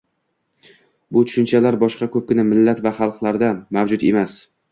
[1.17, 4.37] Bu tushunchalar boshqa koʻpgina millat va xalqlarda mavjud emas.